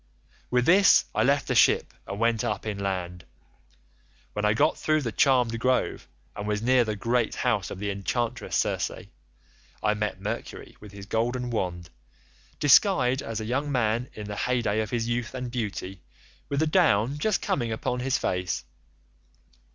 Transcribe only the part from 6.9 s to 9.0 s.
great house of the enchantress Circe,